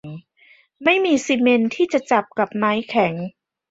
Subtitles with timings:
[0.83, 3.13] ไม่มีซีเมนต์ที่จะจับกับไม้แข็ง